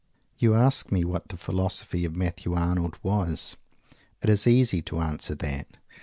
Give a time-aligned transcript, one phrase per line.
[0.39, 3.55] You ask me what the Philosophy of Matthew Arnold was?
[4.23, 5.67] It is easy to answer that.